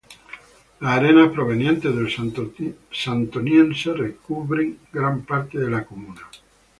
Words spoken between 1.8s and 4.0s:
del Santoniense